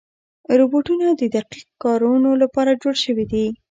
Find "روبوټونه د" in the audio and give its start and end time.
0.59-1.23